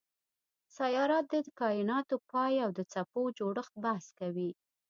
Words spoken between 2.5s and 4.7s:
او د څپو جوړښت بحث کوي.